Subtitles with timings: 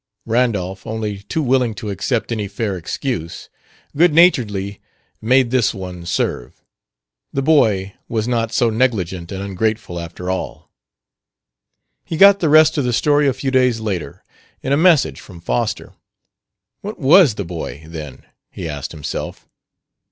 [0.25, 3.49] Randolph, only too willing to accept any fair excuse,
[3.95, 4.79] good naturedly
[5.21, 6.63] made this one serve:
[7.31, 10.71] the boy was not so negligent and ungrateful, after all.
[12.03, 14.23] He got the rest of the story a few days later,
[14.63, 15.93] in a message from Foster.
[16.81, 18.25] What was the boy, then?
[18.49, 19.47] he asked himself.